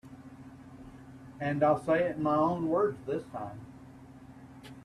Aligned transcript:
And 1.39 1.61
I'll 1.61 1.77
say 1.79 2.05
it 2.05 2.15
in 2.15 2.23
my 2.23 2.35
own 2.35 2.69
words 2.69 2.97
this 3.05 3.23
time. 3.31 3.61